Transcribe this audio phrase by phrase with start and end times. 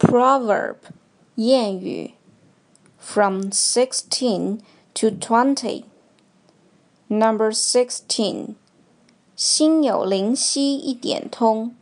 [0.00, 0.76] proverb
[1.36, 2.14] 谚语
[2.98, 4.60] from 16
[4.94, 5.84] to 20.
[7.08, 8.56] Number 16.
[9.36, 11.74] 心有灵犀一点通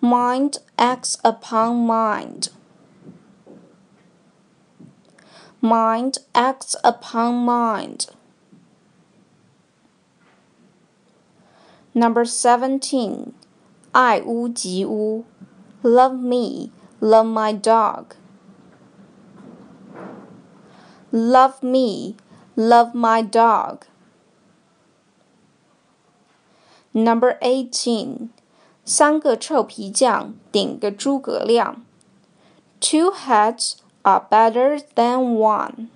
[0.00, 2.48] Mind acts upon mind.
[5.60, 8.08] Mind acts upon mind.
[11.94, 13.32] Number 17.
[13.92, 15.24] 爱屋及乌
[15.82, 18.14] Love me, love my dog.
[21.12, 22.16] Love me,
[22.56, 23.84] love my dog.
[26.92, 28.30] Number 18.
[28.84, 31.82] 三个臭皮匠顶个诸葛亮
[32.80, 35.88] Two heads are better than one.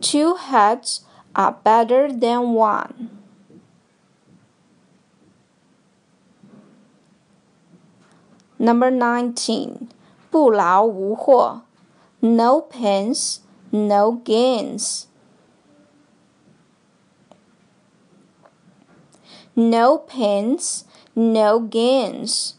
[0.00, 1.02] Two heads
[1.34, 3.10] are better than one.
[8.62, 9.88] Number 19.
[10.30, 11.62] 不劳无获
[12.20, 13.38] No pains,
[13.70, 15.04] no gains.
[19.54, 20.84] No pains,
[21.14, 22.54] no gains.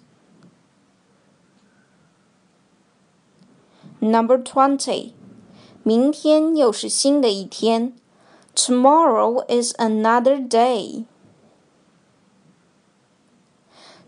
[3.99, 5.13] Number 20.
[5.83, 7.93] 明天又是新的一天
[8.55, 11.05] Tomorrow is another day.